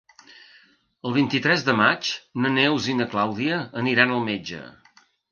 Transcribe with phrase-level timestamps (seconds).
[1.09, 2.09] El vint-i-tres de maig
[2.45, 4.63] na Neus i na Clàudia aniran al metge.